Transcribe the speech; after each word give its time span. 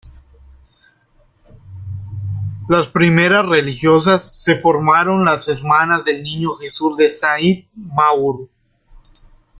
Las 2.67 2.87
primeras 2.87 3.47
religiosas 3.47 4.41
se 4.43 4.55
formaron 4.55 5.23
las 5.25 5.47
Hermanas 5.47 6.03
del 6.03 6.23
Niño 6.23 6.55
Jesús 6.55 6.97
de 6.97 7.07
Saint-Maur. 7.11 8.49